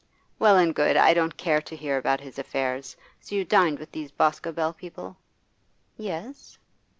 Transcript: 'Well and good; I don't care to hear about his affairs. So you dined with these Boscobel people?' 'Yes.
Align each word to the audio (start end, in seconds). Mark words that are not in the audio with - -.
'Well 0.39 0.57
and 0.57 0.73
good; 0.73 0.97
I 0.97 1.13
don't 1.13 1.37
care 1.37 1.61
to 1.61 1.75
hear 1.75 1.95
about 1.95 2.21
his 2.21 2.39
affairs. 2.39 2.97
So 3.19 3.35
you 3.35 3.45
dined 3.45 3.77
with 3.77 3.91
these 3.91 4.09
Boscobel 4.09 4.73
people?' 4.73 5.17
'Yes. 5.95 6.57